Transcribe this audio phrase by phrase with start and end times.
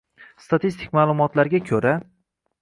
[0.45, 1.93] Statistik ma’lumotlarga ko‘ra